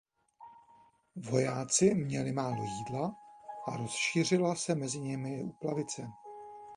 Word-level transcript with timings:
Vojáci 1.29 1.95
měli 1.95 2.31
málo 2.31 2.63
jídla 2.63 3.15
a 3.67 3.77
rozšířila 3.77 4.55
se 4.55 4.75
mezi 4.75 4.99
nimi 4.99 5.43
úplavice. 5.43 6.07